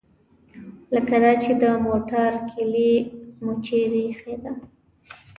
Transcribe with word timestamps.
لکه 0.93 1.15
دا 1.23 1.31
چې 1.43 1.51
د 1.61 1.63
موټر 1.87 2.31
کیلي 2.51 2.93
مو 3.43 3.53
چیرې 3.65 4.01
ایښې 4.07 4.35
ده. 4.43 4.51